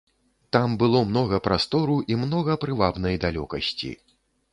Там 0.55 0.69
было 0.83 1.01
многа 1.09 1.37
прастору 1.47 1.97
і 2.13 2.17
многа 2.21 2.55
прывабнай 2.65 3.15
далёкасці. 3.27 3.93